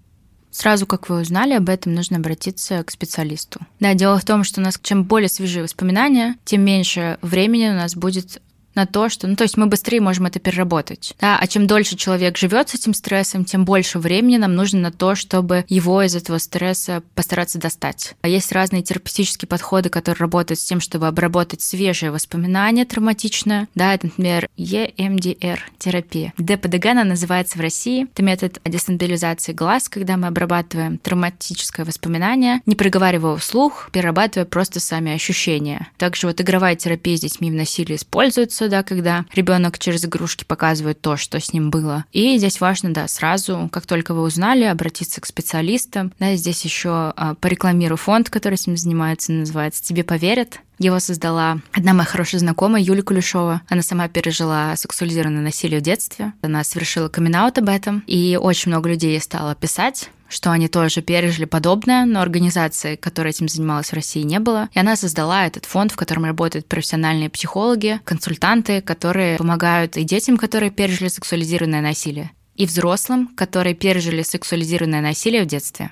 Сразу, 0.52 0.88
как 0.88 1.10
вы 1.10 1.22
узнали 1.22 1.54
об 1.54 1.70
этом, 1.70 1.94
нужно 1.94 2.18
обратиться 2.18 2.84
к 2.84 2.92
специалисту. 2.92 3.60
Да, 3.80 3.94
дело 3.94 4.18
в 4.18 4.26
том, 4.26 4.44
что 4.44 4.62
у 4.62 4.64
нас 4.64 4.80
чем 4.82 5.04
более 5.04 5.30
свежие 5.30 5.64
воспоминания, 5.64 6.36
тем 6.44 6.62
меньше 6.62 7.20
времени 7.22 7.70
у 7.70 7.74
нас 7.74 7.96
будет 7.96 8.42
на 8.80 8.86
то, 8.86 9.10
что, 9.10 9.28
ну, 9.28 9.36
то 9.36 9.44
есть 9.44 9.58
мы 9.58 9.66
быстрее 9.66 10.00
можем 10.00 10.26
это 10.26 10.40
переработать. 10.40 11.14
Да? 11.20 11.38
А 11.38 11.48
чем 11.48 11.68
дольше 11.68 11.98
человек 11.98 12.38
живет 12.38 12.70
с 12.70 12.76
этим 12.76 12.94
стрессом, 12.94 13.44
тем 13.44 13.66
больше 13.66 14.00
времени 14.00 14.38
нам 14.38 14.56
нужно 14.56 14.80
на 14.80 14.92
то, 14.92 15.16
чтобы 15.16 15.66
его 15.68 16.02
из 16.02 16.16
этого 16.16 16.38
стресса 16.38 17.04
постараться 17.14 17.60
достать. 17.60 18.16
А 18.22 18.30
есть 18.30 18.52
разные 18.52 18.82
терапевтические 18.82 19.48
подходы, 19.48 19.90
которые 19.90 20.20
работают 20.20 20.60
с 20.60 20.64
тем, 20.64 20.80
чтобы 20.80 21.08
обработать 21.08 21.62
свежие 21.62 22.12
воспоминания 22.12 22.86
травматичные. 22.86 23.68
Да, 23.76 23.94
это, 23.94 24.08
например, 24.08 24.50
EMDR-терапия. 24.58 26.34
ДПДГ 26.38 26.86
она 26.86 27.04
называется 27.04 27.58
в 27.58 27.62
России. 27.62 28.04
Это 28.04 28.24
метод 28.24 28.62
дестабилизации 28.64 29.52
глаз, 29.52 29.90
когда 29.90 30.16
мы 30.16 30.28
обрабатываем 30.28 30.98
травматическое 30.98 31.86
воспоминание, 31.86 32.62
не 32.66 32.76
проговаривая 32.76 33.36
вслух, 33.36 33.90
перерабатывая 33.92 34.46
просто 34.46 34.80
сами 34.80 35.14
ощущения. 35.14 35.88
Также 35.98 36.28
вот 36.28 36.40
игровая 36.40 36.76
терапия 36.76 37.18
с 37.18 37.22
детьми 37.22 37.52
в 37.52 37.56
насилии 37.56 37.96
используется, 37.98 38.69
да, 38.70 38.84
когда 38.84 39.26
ребенок 39.34 39.80
через 39.80 40.06
игрушки 40.06 40.44
показывает 40.44 41.02
то, 41.02 41.18
что 41.18 41.40
с 41.40 41.54
ним 41.54 41.70
было. 41.70 42.06
И 42.12 42.38
здесь 42.38 42.62
важно, 42.62 42.94
да, 42.94 43.08
сразу, 43.08 43.70
как 43.72 43.86
только 43.86 44.14
вы 44.14 44.22
узнали, 44.22 44.64
обратиться 44.64 45.22
к 45.22 45.26
специалистам. 45.26 46.14
Да, 46.20 46.36
здесь 46.36 46.64
еще 46.64 47.14
а, 47.16 47.36
порекламирую 47.36 47.98
фонд, 47.98 48.30
который 48.30 48.56
этим 48.56 48.78
занимается, 48.78 49.32
называется 49.32 49.84
«Тебе 49.84 50.04
поверят». 50.04 50.60
Его 50.80 51.00
создала 51.00 51.60
одна 51.74 51.94
моя 51.94 52.06
хорошая 52.06 52.40
знакомая, 52.40 52.82
Юлия 52.82 53.02
Кулешова. 53.02 53.62
Она 53.68 53.82
сама 53.82 54.08
пережила 54.08 54.76
сексуализированное 54.78 55.42
насилие 55.42 55.82
в 55.82 55.84
детстве. 55.84 56.32
Она 56.42 56.64
совершила 56.64 57.10
камин 57.10 57.36
об 57.36 57.70
этом, 57.70 58.04
и 58.08 58.40
очень 58.42 58.72
много 58.72 58.90
людей 58.90 59.12
ей 59.12 59.22
стало 59.22 59.56
писать 59.56 60.10
что 60.30 60.52
они 60.52 60.68
тоже 60.68 61.02
пережили 61.02 61.46
подобное, 61.46 62.06
но 62.06 62.22
организации, 62.22 62.96
которая 62.96 63.34
этим 63.34 63.50
занималась 63.50 63.90
в 63.90 63.94
России, 63.94 64.22
не 64.22 64.40
было. 64.40 64.70
И 64.74 64.80
она 64.80 64.96
создала 64.96 65.46
этот 65.46 65.66
фонд, 65.66 65.92
в 65.92 65.96
котором 65.96 66.26
работают 66.26 66.68
профессиональные 66.68 67.30
психологи, 67.30 68.00
консультанты, 68.06 68.82
которые 68.82 69.38
помогают 69.38 69.98
и 69.98 70.04
детям, 70.04 70.38
которые 70.38 70.72
пережили 70.72 71.10
сексуализированное 71.10 71.82
насилие, 71.82 72.32
и 72.56 72.66
взрослым, 72.66 73.28
которые 73.36 73.76
пережили 73.76 74.22
сексуализированное 74.22 75.02
насилие 75.02 75.44
в 75.44 75.48
детстве. 75.48 75.92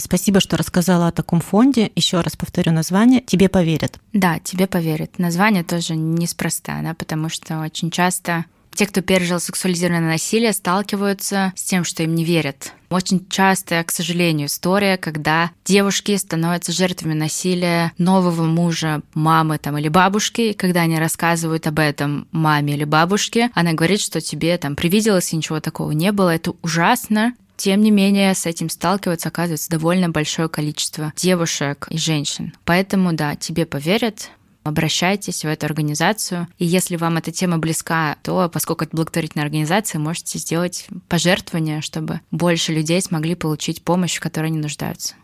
Спасибо, 0.00 0.40
что 0.40 0.56
рассказала 0.56 1.08
о 1.08 1.12
таком 1.12 1.40
фонде. 1.40 1.90
Еще 1.94 2.20
раз 2.20 2.34
повторю 2.36 2.72
название. 2.72 3.20
Тебе 3.20 3.48
поверят. 3.48 3.98
Да, 4.12 4.38
тебе 4.38 4.66
поверят. 4.66 5.18
Название 5.18 5.62
тоже 5.62 5.94
неспроста, 5.94 6.80
да, 6.82 6.94
потому 6.94 7.28
что 7.28 7.60
очень 7.60 7.90
часто 7.90 8.46
те, 8.74 8.86
кто 8.86 9.02
пережил 9.02 9.40
сексуализированное 9.40 10.12
насилие, 10.12 10.52
сталкиваются 10.52 11.52
с 11.56 11.62
тем, 11.64 11.84
что 11.84 12.02
им 12.02 12.14
не 12.14 12.24
верят. 12.24 12.72
Очень 12.90 13.28
частая, 13.28 13.84
к 13.84 13.92
сожалению, 13.92 14.48
история, 14.48 14.96
когда 14.96 15.52
девушки 15.64 16.16
становятся 16.16 16.72
жертвами 16.72 17.14
насилия 17.14 17.92
нового 17.98 18.42
мужа, 18.42 19.02
мамы 19.14 19.58
там, 19.58 19.78
или 19.78 19.88
бабушки, 19.88 20.40
и 20.40 20.54
когда 20.54 20.82
они 20.82 20.98
рассказывают 20.98 21.68
об 21.68 21.78
этом 21.78 22.26
маме 22.32 22.74
или 22.74 22.84
бабушке, 22.84 23.50
она 23.54 23.74
говорит, 23.74 24.00
что 24.00 24.20
тебе 24.20 24.58
там 24.58 24.74
привиделось 24.74 25.32
и 25.32 25.36
ничего 25.36 25.60
такого 25.60 25.92
не 25.92 26.10
было, 26.10 26.34
это 26.34 26.52
ужасно, 26.62 27.34
тем 27.60 27.82
не 27.82 27.90
менее, 27.90 28.34
с 28.34 28.46
этим 28.46 28.70
сталкивается, 28.70 29.28
оказывается, 29.28 29.68
довольно 29.68 30.08
большое 30.08 30.48
количество 30.48 31.12
девушек 31.14 31.88
и 31.90 31.98
женщин. 31.98 32.54
Поэтому, 32.64 33.12
да, 33.12 33.36
тебе 33.36 33.66
поверят, 33.66 34.30
обращайтесь 34.62 35.42
в 35.44 35.48
эту 35.48 35.66
организацию. 35.66 36.48
И 36.58 36.64
если 36.64 36.96
вам 36.96 37.16
эта 37.16 37.32
тема 37.32 37.58
близка, 37.58 38.16
то, 38.22 38.48
поскольку 38.52 38.84
это 38.84 38.96
благотворительная 38.96 39.44
организация, 39.44 39.98
можете 39.98 40.38
сделать 40.38 40.86
пожертвование, 41.08 41.80
чтобы 41.80 42.20
больше 42.30 42.72
людей 42.72 43.00
смогли 43.00 43.34
получить 43.34 43.82
помощь, 43.82 44.16
в 44.16 44.20
которой 44.20 44.46
они 44.46 44.58
нуждаются. 44.58 45.14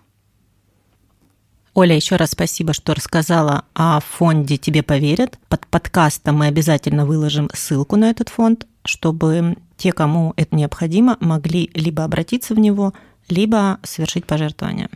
Оля, 1.74 1.94
еще 1.94 2.16
раз 2.16 2.30
спасибо, 2.30 2.72
что 2.72 2.94
рассказала 2.94 3.66
о 3.74 4.00
фонде 4.00 4.56
«Тебе 4.56 4.82
поверят». 4.82 5.38
Под 5.48 5.66
подкастом 5.66 6.36
мы 6.36 6.46
обязательно 6.46 7.04
выложим 7.04 7.50
ссылку 7.52 7.96
на 7.96 8.08
этот 8.08 8.30
фонд, 8.30 8.66
чтобы 8.86 9.58
те, 9.76 9.92
кому 9.92 10.32
это 10.36 10.56
необходимо, 10.56 11.18
могли 11.20 11.70
либо 11.74 12.02
обратиться 12.02 12.54
в 12.54 12.58
него, 12.58 12.94
либо 13.28 13.78
совершить 13.82 14.24
пожертвование. 14.24 14.88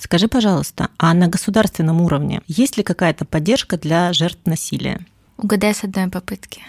Скажи, 0.00 0.28
пожалуйста, 0.28 0.88
а 0.96 1.12
на 1.12 1.28
государственном 1.28 2.00
уровне 2.00 2.40
есть 2.46 2.78
ли 2.78 2.82
какая-то 2.82 3.26
поддержка 3.26 3.76
для 3.76 4.14
жертв 4.14 4.40
насилия? 4.46 5.04
Угадай 5.36 5.74
с 5.74 5.84
одной 5.84 6.08
попытки. 6.08 6.62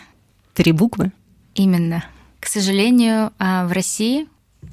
Три 0.54 0.74
буквы? 0.74 1.14
Именно. 1.56 2.04
К 2.42 2.48
сожалению, 2.48 3.32
а, 3.40 3.66
в 3.68 3.72
России 3.72 4.28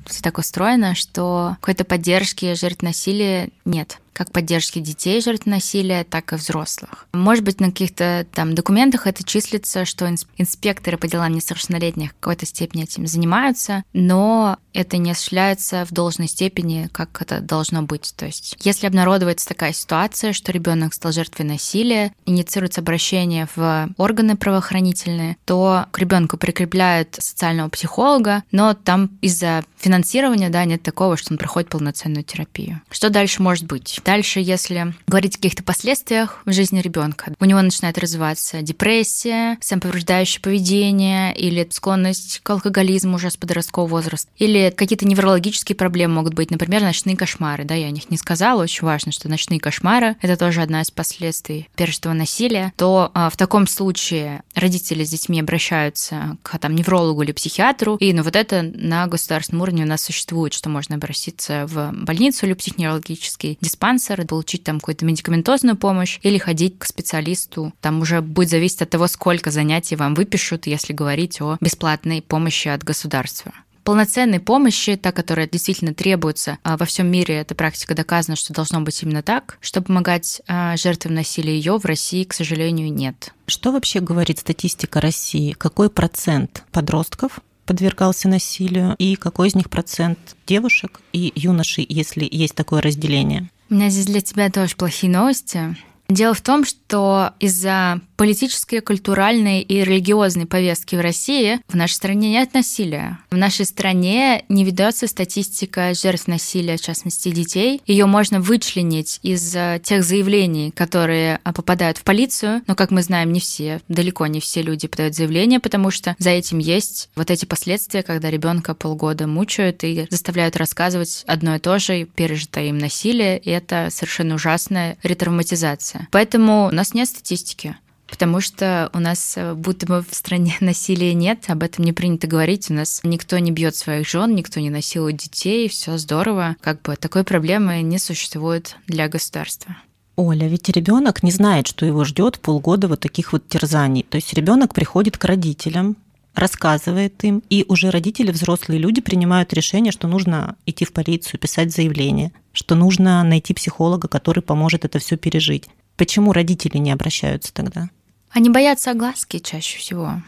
все 0.06 0.22
так 0.22 0.38
устроено, 0.38 0.96
что 0.96 1.56
какой-то 1.60 1.84
поддержки 1.84 2.54
жертв 2.54 2.82
насилия 2.82 3.50
нет 3.64 4.00
как 4.18 4.32
поддержки 4.32 4.80
детей 4.80 5.20
жертв 5.20 5.46
насилия, 5.46 6.02
так 6.02 6.32
и 6.32 6.36
взрослых. 6.36 7.06
Может 7.12 7.44
быть, 7.44 7.60
на 7.60 7.68
каких-то 7.68 8.26
там 8.34 8.56
документах 8.56 9.06
это 9.06 9.22
числится, 9.22 9.84
что 9.84 10.12
инспекторы 10.36 10.98
по 10.98 11.06
делам 11.06 11.32
несовершеннолетних 11.32 12.10
в 12.10 12.14
какой-то 12.14 12.44
степени 12.44 12.82
этим 12.82 13.06
занимаются, 13.06 13.84
но 13.92 14.58
это 14.72 14.96
не 14.96 15.12
осуществляется 15.12 15.84
в 15.84 15.92
должной 15.92 16.26
степени, 16.26 16.88
как 16.92 17.22
это 17.22 17.40
должно 17.40 17.82
быть. 17.82 18.12
То 18.16 18.26
есть, 18.26 18.56
если 18.60 18.88
обнародуется 18.88 19.48
такая 19.48 19.72
ситуация, 19.72 20.32
что 20.32 20.50
ребенок 20.50 20.94
стал 20.94 21.12
жертвой 21.12 21.46
насилия, 21.46 22.12
инициируется 22.26 22.80
обращение 22.80 23.48
в 23.54 23.88
органы 23.96 24.36
правоохранительные, 24.36 25.36
то 25.44 25.86
к 25.92 25.98
ребенку 25.98 26.36
прикрепляют 26.36 27.14
социального 27.20 27.68
психолога, 27.68 28.42
но 28.50 28.74
там 28.74 29.18
из-за 29.20 29.64
финансирования 29.76 30.48
да, 30.48 30.64
нет 30.64 30.82
такого, 30.82 31.16
что 31.16 31.34
он 31.34 31.38
проходит 31.38 31.70
полноценную 31.70 32.24
терапию. 32.24 32.80
Что 32.90 33.10
дальше 33.10 33.42
может 33.42 33.64
быть? 33.64 34.00
Дальше, 34.08 34.40
если 34.40 34.94
говорить 35.06 35.34
о 35.34 35.36
каких-то 35.36 35.62
последствиях 35.62 36.40
в 36.46 36.52
жизни 36.54 36.80
ребенка, 36.80 37.34
у 37.38 37.44
него 37.44 37.60
начинает 37.60 37.98
развиваться 37.98 38.62
депрессия, 38.62 39.58
самоповреждающее 39.60 40.40
поведение 40.40 41.36
или 41.36 41.68
склонность 41.70 42.40
к 42.42 42.48
алкоголизму 42.48 43.16
уже 43.16 43.30
с 43.30 43.36
подросткового 43.36 43.90
возраста, 43.90 44.30
или 44.38 44.72
какие-то 44.74 45.06
неврологические 45.06 45.76
проблемы 45.76 46.14
могут 46.14 46.32
быть, 46.32 46.50
например, 46.50 46.80
ночные 46.80 47.18
кошмары. 47.18 47.64
Да, 47.64 47.74
я 47.74 47.88
о 47.88 47.90
них 47.90 48.08
не 48.08 48.16
сказала, 48.16 48.62
очень 48.62 48.86
важно, 48.86 49.12
что 49.12 49.28
ночные 49.28 49.60
кошмары— 49.60 50.16
это 50.22 50.38
тоже 50.38 50.62
одна 50.62 50.80
из 50.80 50.90
последствий 50.90 51.68
пережитого 51.76 52.14
насилия, 52.14 52.72
то 52.78 53.10
а, 53.12 53.28
в 53.28 53.36
таком 53.36 53.66
случае 53.66 54.42
родители 54.54 55.04
с 55.04 55.10
детьми 55.10 55.38
обращаются 55.38 56.38
к 56.42 56.58
там, 56.58 56.74
неврологу 56.74 57.20
или 57.24 57.32
психиатру, 57.32 57.96
и 57.96 58.14
ну, 58.14 58.22
вот 58.22 58.36
это 58.36 58.62
на 58.62 59.06
государственном 59.06 59.60
уровне 59.60 59.82
у 59.82 59.86
нас 59.86 60.00
существует, 60.00 60.54
что 60.54 60.70
можно 60.70 60.94
обратиться 60.94 61.66
в 61.66 61.92
больницу 61.92 62.46
или 62.46 62.54
психоневрологический 62.54 63.58
диспансер, 63.60 63.97
диспансер, 63.98 64.26
получить 64.26 64.64
там 64.64 64.80
какую-то 64.80 65.04
медикаментозную 65.04 65.76
помощь 65.76 66.18
или 66.22 66.38
ходить 66.38 66.78
к 66.78 66.84
специалисту. 66.84 67.72
Там 67.80 68.00
уже 68.00 68.20
будет 68.20 68.50
зависеть 68.50 68.82
от 68.82 68.90
того, 68.90 69.06
сколько 69.08 69.50
занятий 69.50 69.96
вам 69.96 70.14
выпишут, 70.14 70.66
если 70.66 70.92
говорить 70.92 71.40
о 71.40 71.56
бесплатной 71.60 72.22
помощи 72.22 72.68
от 72.68 72.84
государства 72.84 73.52
полноценной 73.84 74.38
помощи, 74.38 74.96
та, 74.96 75.12
которая 75.12 75.48
действительно 75.48 75.94
требуется 75.94 76.58
а 76.62 76.76
во 76.76 76.84
всем 76.84 77.06
мире, 77.06 77.36
эта 77.36 77.54
практика 77.54 77.94
доказана, 77.94 78.36
что 78.36 78.52
должно 78.52 78.82
быть 78.82 79.02
именно 79.02 79.22
так, 79.22 79.56
чтобы 79.62 79.86
помогать 79.86 80.42
а, 80.46 80.76
жертвам 80.76 81.14
насилия 81.14 81.56
ее 81.56 81.78
в 81.78 81.86
России, 81.86 82.24
к 82.24 82.34
сожалению, 82.34 82.92
нет. 82.92 83.32
Что 83.46 83.72
вообще 83.72 84.00
говорит 84.00 84.40
статистика 84.40 85.00
России? 85.00 85.52
Какой 85.52 85.88
процент 85.88 86.64
подростков 86.70 87.40
подвергался 87.64 88.28
насилию 88.28 88.94
и 88.98 89.16
какой 89.16 89.48
из 89.48 89.54
них 89.54 89.70
процент 89.70 90.18
девушек 90.46 91.00
и 91.14 91.32
юношей, 91.34 91.86
если 91.88 92.28
есть 92.30 92.54
такое 92.54 92.82
разделение? 92.82 93.48
У 93.70 93.74
меня 93.74 93.90
здесь 93.90 94.06
для 94.06 94.22
тебя 94.22 94.50
тоже 94.50 94.76
плохие 94.76 95.12
новости. 95.12 95.76
Дело 96.10 96.32
в 96.32 96.40
том, 96.40 96.64
что 96.64 97.34
из-за 97.38 98.00
политической, 98.16 98.80
культуральной 98.80 99.60
и 99.60 99.84
религиозной 99.84 100.46
повестки 100.46 100.96
в 100.96 101.00
России 101.00 101.60
в 101.68 101.76
нашей 101.76 101.92
стране 101.92 102.30
нет 102.30 102.54
насилия. 102.54 103.18
В 103.30 103.36
нашей 103.36 103.66
стране 103.66 104.44
не 104.48 104.64
ведется 104.64 105.06
статистика 105.06 105.92
жертв 105.92 106.26
насилия, 106.26 106.78
в 106.78 106.80
частности 106.80 107.30
детей. 107.30 107.82
Ее 107.86 108.06
можно 108.06 108.40
вычленить 108.40 109.20
из 109.22 109.54
тех 109.84 110.02
заявлений, 110.02 110.70
которые 110.70 111.40
попадают 111.44 111.98
в 111.98 112.04
полицию. 112.04 112.62
Но, 112.66 112.74
как 112.74 112.90
мы 112.90 113.02
знаем, 113.02 113.30
не 113.30 113.38
все, 113.38 113.82
далеко 113.88 114.26
не 114.26 114.40
все 114.40 114.62
люди 114.62 114.88
подают 114.88 115.14
заявления, 115.14 115.60
потому 115.60 115.90
что 115.90 116.16
за 116.18 116.30
этим 116.30 116.58
есть 116.58 117.10
вот 117.16 117.30
эти 117.30 117.44
последствия, 117.44 118.02
когда 118.02 118.30
ребенка 118.30 118.74
полгода 118.74 119.26
мучают 119.26 119.84
и 119.84 120.06
заставляют 120.08 120.56
рассказывать 120.56 121.22
одно 121.26 121.56
и 121.56 121.58
то 121.58 121.78
же, 121.78 122.06
пережитое 122.06 122.68
им 122.70 122.78
насилие, 122.78 123.38
и 123.38 123.50
это 123.50 123.88
совершенно 123.90 124.36
ужасная 124.36 124.96
ретравматизация 125.02 125.97
ситуация. 125.98 126.08
Поэтому 126.10 126.68
у 126.68 126.74
нас 126.74 126.94
нет 126.94 127.08
статистики 127.08 127.76
потому 128.10 128.40
что 128.40 128.88
у 128.94 129.00
нас 129.00 129.34
э, 129.36 129.52
будто 129.52 129.84
бы 129.84 130.02
в 130.02 130.14
стране 130.14 130.56
насилия 130.60 131.12
нет, 131.12 131.44
об 131.48 131.62
этом 131.62 131.84
не 131.84 131.92
принято 131.92 132.26
говорить, 132.26 132.70
у 132.70 132.72
нас 132.72 133.00
никто 133.02 133.36
не 133.36 133.50
бьет 133.50 133.76
своих 133.76 134.08
жен, 134.08 134.34
никто 134.34 134.60
не 134.60 134.70
насилует 134.70 135.18
детей, 135.18 135.68
все 135.68 135.98
здорово. 135.98 136.56
Как 136.62 136.80
бы 136.80 136.96
такой 136.96 137.22
проблемы 137.22 137.82
не 137.82 137.98
существует 137.98 138.76
для 138.86 139.08
государства. 139.08 139.76
Оля, 140.16 140.48
ведь 140.48 140.70
ребенок 140.70 141.22
не 141.22 141.30
знает, 141.30 141.66
что 141.66 141.84
его 141.84 142.02
ждет 142.04 142.40
полгода 142.40 142.88
вот 142.88 143.00
таких 143.00 143.34
вот 143.34 143.46
терзаний. 143.46 144.06
То 144.08 144.16
есть 144.16 144.32
ребенок 144.32 144.72
приходит 144.72 145.18
к 145.18 145.24
родителям, 145.26 145.98
рассказывает 146.34 147.22
им, 147.24 147.42
и 147.50 147.66
уже 147.68 147.90
родители, 147.90 148.30
взрослые 148.30 148.80
люди 148.80 149.02
принимают 149.02 149.52
решение, 149.52 149.92
что 149.92 150.08
нужно 150.08 150.56
идти 150.64 150.86
в 150.86 150.94
полицию, 150.94 151.38
писать 151.40 151.74
заявление, 151.74 152.32
что 152.52 152.74
нужно 152.74 153.22
найти 153.22 153.52
психолога, 153.52 154.08
который 154.08 154.42
поможет 154.42 154.86
это 154.86 154.98
все 154.98 155.18
пережить. 155.18 155.68
Почему 155.98 156.32
родители 156.32 156.78
не 156.78 156.92
обращаются 156.92 157.52
тогда? 157.52 157.90
Они 158.30 158.48
боятся 158.48 158.92
огласки 158.92 159.40
чаще 159.40 159.78
всего. 159.78 160.22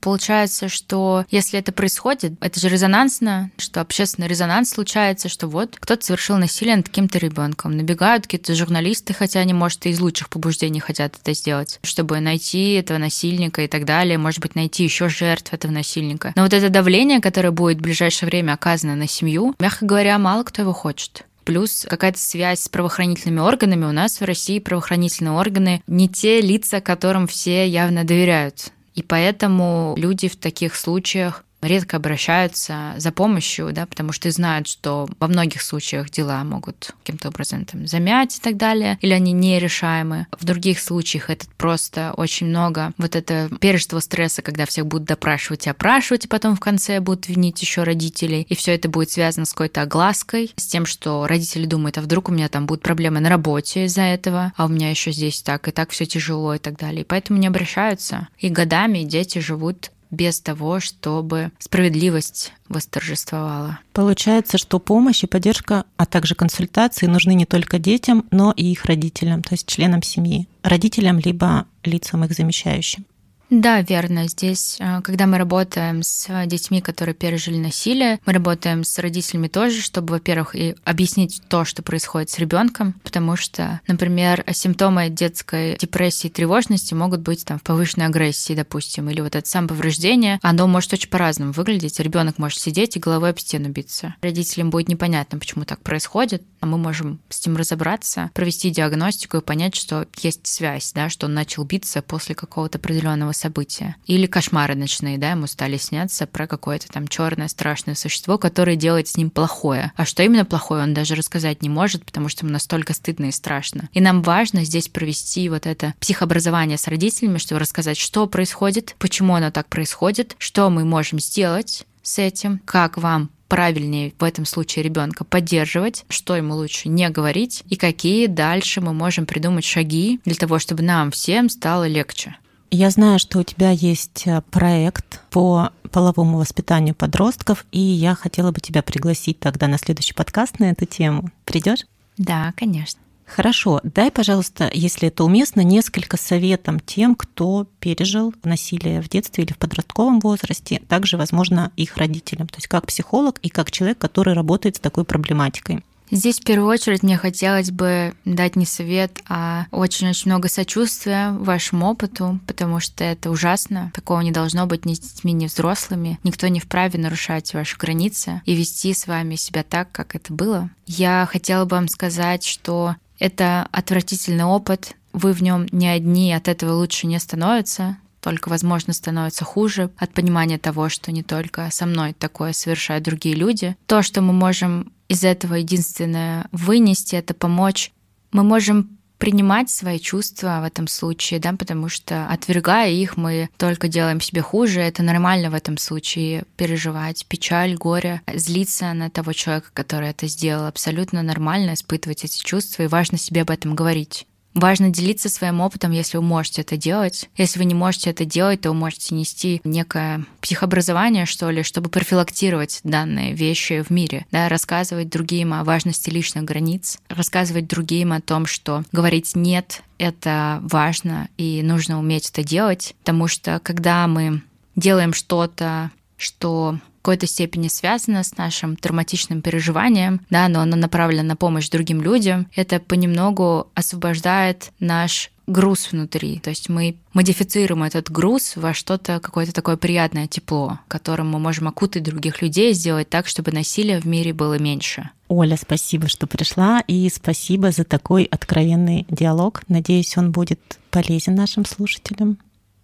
Получается, 0.00 0.68
что 0.68 1.24
если 1.32 1.58
это 1.58 1.72
происходит, 1.72 2.34
это 2.40 2.60
же 2.60 2.68
резонансно, 2.68 3.50
что 3.58 3.80
общественный 3.80 4.28
резонанс 4.28 4.70
случается, 4.70 5.28
что 5.28 5.48
вот 5.48 5.76
кто-то 5.80 6.06
совершил 6.06 6.36
насилие 6.36 6.76
над 6.76 6.88
каким-то 6.88 7.18
ребенком. 7.18 7.76
Набегают 7.76 8.22
какие-то 8.22 8.54
журналисты, 8.54 9.14
хотя 9.14 9.40
они, 9.40 9.52
может, 9.52 9.84
и 9.84 9.88
из 9.88 9.98
лучших 9.98 10.28
побуждений 10.28 10.78
хотят 10.78 11.16
это 11.20 11.34
сделать, 11.34 11.80
чтобы 11.82 12.20
найти 12.20 12.74
этого 12.74 12.98
насильника 12.98 13.62
и 13.62 13.66
так 13.66 13.84
далее, 13.84 14.16
может 14.16 14.38
быть, 14.38 14.54
найти 14.54 14.84
еще 14.84 15.08
жертв 15.08 15.52
этого 15.52 15.72
насильника. 15.72 16.32
Но 16.36 16.44
вот 16.44 16.52
это 16.52 16.68
давление, 16.68 17.20
которое 17.20 17.50
будет 17.50 17.78
в 17.78 17.82
ближайшее 17.82 18.28
время 18.28 18.52
оказано 18.52 18.94
на 18.94 19.08
семью, 19.08 19.56
мягко 19.58 19.86
говоря, 19.86 20.20
мало 20.20 20.44
кто 20.44 20.62
его 20.62 20.72
хочет. 20.72 21.25
Плюс 21.46 21.86
какая-то 21.88 22.18
связь 22.18 22.60
с 22.60 22.68
правоохранительными 22.68 23.38
органами. 23.38 23.84
У 23.84 23.92
нас 23.92 24.20
в 24.20 24.24
России 24.24 24.58
правоохранительные 24.58 25.32
органы 25.32 25.80
не 25.86 26.08
те 26.08 26.40
лица, 26.40 26.80
которым 26.80 27.28
все 27.28 27.68
явно 27.68 28.02
доверяют. 28.02 28.72
И 28.96 29.02
поэтому 29.02 29.94
люди 29.96 30.28
в 30.28 30.34
таких 30.36 30.74
случаях 30.74 31.44
редко 31.66 31.96
обращаются 31.96 32.94
за 32.96 33.12
помощью, 33.12 33.72
да, 33.72 33.86
потому 33.86 34.12
что 34.12 34.30
знают, 34.30 34.68
что 34.68 35.08
во 35.18 35.28
многих 35.28 35.62
случаях 35.62 36.10
дела 36.10 36.42
могут 36.44 36.94
каким-то 37.02 37.28
образом 37.28 37.64
там 37.64 37.86
замять 37.86 38.38
и 38.38 38.40
так 38.40 38.56
далее, 38.56 38.98
или 39.00 39.12
они 39.12 39.32
нерешаемы. 39.32 40.26
В 40.38 40.44
других 40.44 40.80
случаях 40.80 41.30
это 41.30 41.46
просто 41.56 42.12
очень 42.16 42.48
много 42.48 42.92
вот 42.98 43.16
это 43.16 43.50
пережитого 43.60 44.00
стресса, 44.00 44.42
когда 44.42 44.66
всех 44.66 44.86
будут 44.86 45.08
допрашивать 45.08 45.66
и 45.66 45.70
опрашивать, 45.70 46.24
и 46.24 46.28
потом 46.28 46.56
в 46.56 46.60
конце 46.60 47.00
будут 47.00 47.28
винить 47.28 47.60
еще 47.62 47.82
родителей, 47.82 48.46
и 48.48 48.54
все 48.54 48.74
это 48.74 48.88
будет 48.88 49.10
связано 49.10 49.46
с 49.46 49.52
какой-то 49.52 49.82
оглаской, 49.82 50.52
с 50.56 50.66
тем, 50.66 50.86
что 50.86 51.26
родители 51.26 51.66
думают, 51.66 51.98
а 51.98 52.02
вдруг 52.02 52.28
у 52.28 52.32
меня 52.32 52.48
там 52.48 52.66
будут 52.66 52.82
проблемы 52.82 53.20
на 53.20 53.28
работе 53.28 53.84
из-за 53.84 54.02
этого, 54.02 54.52
а 54.56 54.66
у 54.66 54.68
меня 54.68 54.90
еще 54.90 55.12
здесь 55.12 55.42
так 55.42 55.68
и 55.68 55.70
так 55.70 55.90
все 55.90 56.06
тяжело 56.06 56.54
и 56.54 56.58
так 56.58 56.76
далее. 56.76 57.02
И 57.02 57.04
поэтому 57.04 57.38
не 57.38 57.46
обращаются. 57.46 58.28
И 58.38 58.48
годами 58.48 59.00
дети 59.00 59.38
живут 59.38 59.90
без 60.10 60.40
того, 60.40 60.80
чтобы 60.80 61.52
справедливость 61.58 62.52
восторжествовала. 62.68 63.80
Получается, 63.92 64.58
что 64.58 64.78
помощь 64.78 65.24
и 65.24 65.26
поддержка, 65.26 65.84
а 65.96 66.06
также 66.06 66.34
консультации 66.34 67.06
нужны 67.06 67.34
не 67.34 67.46
только 67.46 67.78
детям, 67.78 68.26
но 68.30 68.52
и 68.56 68.64
их 68.64 68.84
родителям, 68.84 69.42
то 69.42 69.54
есть 69.54 69.66
членам 69.66 70.02
семьи, 70.02 70.48
родителям 70.62 71.18
либо 71.18 71.66
лицам 71.84 72.24
их 72.24 72.32
замещающим. 72.32 73.06
Да, 73.48 73.80
верно. 73.80 74.26
Здесь, 74.26 74.76
э, 74.80 75.00
когда 75.02 75.26
мы 75.26 75.38
работаем 75.38 76.02
с 76.02 76.28
детьми, 76.46 76.80
которые 76.80 77.14
пережили 77.14 77.58
насилие, 77.58 78.18
мы 78.26 78.32
работаем 78.32 78.82
с 78.82 78.98
родителями 78.98 79.46
тоже, 79.46 79.80
чтобы, 79.80 80.14
во-первых, 80.14 80.56
и 80.56 80.74
объяснить 80.84 81.40
то, 81.48 81.64
что 81.64 81.82
происходит 81.82 82.30
с 82.30 82.38
ребенком, 82.38 82.94
потому 83.04 83.36
что, 83.36 83.80
например, 83.86 84.44
симптомы 84.52 85.10
детской 85.10 85.76
депрессии 85.76 86.26
и 86.26 86.30
тревожности 86.30 86.92
могут 86.94 87.20
быть 87.20 87.44
там 87.44 87.60
в 87.60 87.62
повышенной 87.62 88.06
агрессии, 88.06 88.54
допустим, 88.54 89.08
или 89.10 89.20
вот 89.20 89.36
это 89.36 89.48
самоповреждение, 89.48 90.40
оно 90.42 90.66
может 90.66 90.92
очень 90.92 91.08
по-разному 91.08 91.52
выглядеть. 91.52 92.00
Ребенок 92.00 92.38
может 92.38 92.58
сидеть 92.58 92.96
и 92.96 93.00
головой 93.00 93.30
об 93.30 93.38
стену 93.38 93.68
биться. 93.68 94.16
Родителям 94.22 94.70
будет 94.70 94.88
непонятно, 94.88 95.38
почему 95.38 95.64
так 95.64 95.80
происходит, 95.82 96.42
а 96.58 96.66
мы 96.66 96.78
можем 96.78 97.20
с 97.28 97.40
этим 97.40 97.56
разобраться, 97.56 98.30
провести 98.34 98.70
диагностику 98.70 99.36
и 99.36 99.40
понять, 99.40 99.76
что 99.76 100.08
есть 100.18 100.48
связь, 100.48 100.92
да, 100.92 101.08
что 101.08 101.26
он 101.26 101.34
начал 101.34 101.62
биться 101.62 102.02
после 102.02 102.34
какого-то 102.34 102.78
определенного 102.78 103.35
события. 103.36 103.96
Или 104.06 104.26
кошмары 104.26 104.74
ночные, 104.74 105.18
да, 105.18 105.30
ему 105.32 105.46
стали 105.46 105.76
сняться 105.76 106.26
про 106.26 106.46
какое-то 106.46 106.88
там 106.88 107.06
черное 107.08 107.48
страшное 107.48 107.94
существо, 107.94 108.38
которое 108.38 108.76
делает 108.76 109.08
с 109.08 109.16
ним 109.16 109.30
плохое. 109.30 109.92
А 109.96 110.04
что 110.04 110.22
именно 110.22 110.44
плохое, 110.44 110.82
он 110.82 110.94
даже 110.94 111.14
рассказать 111.14 111.62
не 111.62 111.68
может, 111.68 112.04
потому 112.04 112.28
что 112.28 112.44
ему 112.44 112.52
настолько 112.52 112.94
стыдно 112.94 113.26
и 113.26 113.32
страшно. 113.32 113.88
И 113.92 114.00
нам 114.00 114.22
важно 114.22 114.64
здесь 114.64 114.88
провести 114.88 115.48
вот 115.48 115.66
это 115.66 115.94
психообразование 116.00 116.78
с 116.78 116.88
родителями, 116.88 117.38
чтобы 117.38 117.60
рассказать, 117.60 117.98
что 117.98 118.26
происходит, 118.26 118.94
почему 118.98 119.34
оно 119.34 119.50
так 119.50 119.68
происходит, 119.68 120.34
что 120.38 120.70
мы 120.70 120.84
можем 120.84 121.20
сделать 121.20 121.86
с 122.02 122.18
этим, 122.18 122.60
как 122.64 122.96
вам 122.96 123.30
правильнее 123.48 124.12
в 124.18 124.24
этом 124.24 124.44
случае 124.44 124.82
ребенка 124.84 125.24
поддерживать, 125.24 126.04
что 126.08 126.36
ему 126.36 126.54
лучше 126.54 126.88
не 126.88 127.08
говорить 127.10 127.62
и 127.68 127.76
какие 127.76 128.26
дальше 128.26 128.80
мы 128.80 128.92
можем 128.92 129.26
придумать 129.26 129.64
шаги 129.64 130.20
для 130.24 130.34
того, 130.34 130.58
чтобы 130.58 130.82
нам 130.82 131.10
всем 131.10 131.48
стало 131.48 131.86
легче. 131.86 132.36
Я 132.70 132.90
знаю, 132.90 133.18
что 133.18 133.38
у 133.38 133.42
тебя 133.42 133.70
есть 133.70 134.26
э, 134.26 134.42
проект 134.50 135.22
по 135.30 135.70
половому 135.92 136.38
воспитанию 136.38 136.94
подростков, 136.94 137.64
и 137.70 137.80
я 137.80 138.14
хотела 138.14 138.50
бы 138.50 138.60
тебя 138.60 138.82
пригласить 138.82 139.38
тогда 139.38 139.68
на 139.68 139.78
следующий 139.78 140.14
подкаст 140.14 140.58
на 140.58 140.70
эту 140.70 140.84
тему. 140.84 141.30
Придешь? 141.44 141.86
Да, 142.18 142.52
конечно. 142.56 143.00
Хорошо, 143.26 143.80
дай, 143.82 144.12
пожалуйста, 144.12 144.70
если 144.72 145.08
это 145.08 145.24
уместно, 145.24 145.60
несколько 145.62 146.16
советов 146.16 146.80
тем, 146.86 147.16
кто 147.16 147.66
пережил 147.80 148.32
насилие 148.44 149.02
в 149.02 149.08
детстве 149.08 149.44
или 149.44 149.52
в 149.52 149.58
подростковом 149.58 150.20
возрасте, 150.20 150.80
также, 150.88 151.16
возможно, 151.16 151.72
их 151.76 151.96
родителям, 151.96 152.46
то 152.46 152.58
есть 152.58 152.68
как 152.68 152.86
психолог 152.86 153.38
и 153.42 153.48
как 153.48 153.72
человек, 153.72 153.98
который 153.98 154.34
работает 154.34 154.76
с 154.76 154.80
такой 154.80 155.04
проблематикой. 155.04 155.84
Здесь 156.10 156.40
в 156.40 156.44
первую 156.44 156.68
очередь 156.68 157.02
мне 157.02 157.16
хотелось 157.16 157.70
бы 157.70 158.14
дать 158.24 158.56
не 158.56 158.64
совет, 158.66 159.20
а 159.28 159.66
очень-очень 159.70 160.30
много 160.30 160.48
сочувствия 160.48 161.32
вашему 161.32 161.86
опыту, 161.86 162.40
потому 162.46 162.80
что 162.80 163.04
это 163.04 163.30
ужасно. 163.30 163.90
Такого 163.94 164.20
не 164.20 164.30
должно 164.30 164.66
быть 164.66 164.84
ни 164.84 164.94
с 164.94 165.00
детьми, 165.00 165.32
ни 165.32 165.46
взрослыми. 165.46 166.18
Никто 166.22 166.48
не 166.48 166.60
вправе 166.60 166.98
нарушать 166.98 167.54
ваши 167.54 167.76
границы 167.76 168.42
и 168.44 168.54
вести 168.54 168.94
с 168.94 169.06
вами 169.06 169.34
себя 169.34 169.62
так, 169.62 169.90
как 169.92 170.14
это 170.14 170.32
было. 170.32 170.70
Я 170.86 171.28
хотела 171.30 171.64
бы 171.64 171.76
вам 171.76 171.88
сказать, 171.88 172.44
что 172.44 172.96
это 173.18 173.68
отвратительный 173.72 174.44
опыт, 174.44 174.94
вы 175.12 175.32
в 175.32 175.42
нем 175.42 175.66
не 175.72 175.88
одни, 175.88 176.32
от 176.32 176.46
этого 176.46 176.74
лучше 176.74 177.06
не 177.06 177.18
становится 177.18 177.96
только, 178.26 178.48
возможно, 178.48 178.92
становится 178.92 179.44
хуже 179.44 179.88
от 179.98 180.12
понимания 180.12 180.58
того, 180.58 180.88
что 180.88 181.12
не 181.12 181.22
только 181.22 181.68
со 181.70 181.86
мной 181.86 182.12
такое 182.12 182.52
совершают 182.52 183.04
другие 183.04 183.36
люди. 183.36 183.76
То, 183.86 184.02
что 184.02 184.20
мы 184.20 184.32
можем 184.32 184.92
из 185.08 185.24
этого 185.24 185.54
единственное 185.54 186.48
вынести, 186.52 187.16
это 187.16 187.34
помочь. 187.34 187.92
Мы 188.32 188.42
можем 188.42 188.96
принимать 189.18 189.70
свои 189.70 189.98
чувства 189.98 190.60
в 190.60 190.64
этом 190.64 190.88
случае, 190.88 191.40
да, 191.40 191.52
потому 191.52 191.88
что 191.88 192.26
отвергая 192.28 192.90
их, 192.90 193.16
мы 193.16 193.48
только 193.56 193.88
делаем 193.88 194.20
себе 194.20 194.42
хуже. 194.42 194.80
Это 194.80 195.02
нормально 195.02 195.50
в 195.50 195.54
этом 195.54 195.78
случае 195.78 196.44
переживать 196.56 197.24
печаль, 197.26 197.74
горе, 197.76 198.20
злиться 198.32 198.92
на 198.92 199.10
того 199.10 199.32
человека, 199.32 199.70
который 199.72 200.10
это 200.10 200.26
сделал. 200.26 200.66
Абсолютно 200.66 201.22
нормально 201.22 201.74
испытывать 201.74 202.24
эти 202.24 202.42
чувства, 202.42 202.82
и 202.82 202.88
важно 202.88 203.18
себе 203.18 203.42
об 203.42 203.50
этом 203.50 203.74
говорить. 203.74 204.26
Важно 204.56 204.88
делиться 204.88 205.28
своим 205.28 205.60
опытом, 205.60 205.90
если 205.90 206.16
вы 206.16 206.22
можете 206.22 206.62
это 206.62 206.78
делать. 206.78 207.28
Если 207.36 207.58
вы 207.58 207.66
не 207.66 207.74
можете 207.74 208.08
это 208.08 208.24
делать, 208.24 208.62
то 208.62 208.70
вы 208.70 208.74
можете 208.74 209.14
нести 209.14 209.60
некое 209.64 210.24
психообразование, 210.40 211.26
что 211.26 211.50
ли, 211.50 211.62
чтобы 211.62 211.90
профилактировать 211.90 212.80
данные 212.82 213.34
вещи 213.34 213.82
в 213.86 213.90
мире, 213.90 214.24
да, 214.32 214.48
рассказывать 214.48 215.10
другим 215.10 215.52
о 215.52 215.62
важности 215.62 216.08
личных 216.08 216.44
границ, 216.44 216.98
рассказывать 217.10 217.68
другим 217.68 218.14
о 218.14 218.22
том, 218.22 218.46
что 218.46 218.82
говорить 218.92 219.36
«нет»— 219.36 219.82
это 219.98 220.60
важно 220.62 221.28
и 221.36 221.60
нужно 221.62 221.98
уметь 221.98 222.30
это 222.30 222.42
делать, 222.42 222.94
потому 223.00 223.28
что 223.28 223.60
когда 223.62 224.06
мы 224.06 224.40
делаем 224.74 225.12
что-то, 225.12 225.90
что 226.16 226.78
какой-то 227.06 227.28
степени 227.28 227.68
связано 227.68 228.24
с 228.24 228.36
нашим 228.36 228.74
травматичным 228.74 229.40
переживанием, 229.40 230.20
да, 230.28 230.48
но 230.48 230.58
оно 230.58 230.74
направлено 230.74 231.22
на 231.22 231.36
помощь 231.36 231.68
другим 231.68 232.02
людям, 232.02 232.48
это 232.56 232.80
понемногу 232.80 233.68
освобождает 233.74 234.72
наш 234.80 235.30
груз 235.46 235.92
внутри. 235.92 236.40
То 236.40 236.50
есть 236.50 236.68
мы 236.68 236.96
модифицируем 237.12 237.84
этот 237.84 238.10
груз 238.10 238.56
во 238.56 238.74
что-то, 238.74 239.20
какое-то 239.20 239.52
такое 239.52 239.76
приятное 239.76 240.26
тепло, 240.26 240.80
которым 240.88 241.30
мы 241.30 241.38
можем 241.38 241.68
окутать 241.68 242.02
других 242.02 242.42
людей, 242.42 242.72
сделать 242.72 243.08
так, 243.08 243.28
чтобы 243.28 243.52
насилия 243.52 244.00
в 244.00 244.04
мире 244.04 244.32
было 244.32 244.58
меньше. 244.58 245.10
Оля, 245.28 245.56
спасибо, 245.56 246.08
что 246.08 246.26
пришла, 246.26 246.80
и 246.88 247.08
спасибо 247.08 247.70
за 247.70 247.84
такой 247.84 248.24
откровенный 248.24 249.06
диалог. 249.08 249.62
Надеюсь, 249.68 250.16
он 250.16 250.32
будет 250.32 250.58
полезен 250.90 251.36
нашим 251.36 251.64
слушателям. 251.66 252.38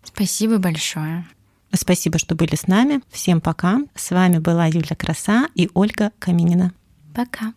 Спасибо 0.05 0.59
большое. 0.59 1.25
Спасибо, 1.75 2.19
что 2.19 2.35
были 2.35 2.55
с 2.55 2.67
нами. 2.67 3.01
Всем 3.11 3.41
пока. 3.41 3.81
С 3.95 4.11
вами 4.11 4.39
была 4.39 4.67
Юля 4.67 4.97
Краса 4.97 5.49
и 5.55 5.71
Ольга 5.75 6.13
Каминина. 6.19 6.73
Пока. 7.15 7.55